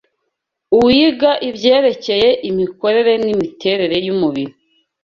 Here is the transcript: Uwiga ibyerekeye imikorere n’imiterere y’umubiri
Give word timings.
Uwiga 0.77 1.31
ibyerekeye 1.49 2.29
imikorere 2.49 3.13
n’imiterere 3.23 3.97
y’umubiri 4.05 4.53